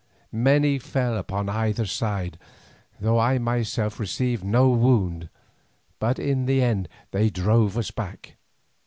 Many 0.31 0.79
fell 0.79 1.15
upon 1.15 1.47
either 1.47 1.85
side, 1.85 2.39
though 2.99 3.19
I 3.19 3.37
myself 3.37 3.99
received 3.99 4.43
no 4.43 4.67
wound, 4.71 5.29
but 5.99 6.17
in 6.17 6.47
the 6.47 6.59
end 6.63 6.89
they 7.11 7.29
drove 7.29 7.77
us 7.77 7.91
back. 7.91 8.35